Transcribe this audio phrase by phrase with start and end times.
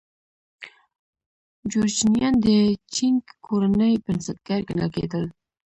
[1.69, 2.45] جورچنیان د
[2.93, 5.25] چینګ کورنۍ بنسټګر ګڼل کېدل.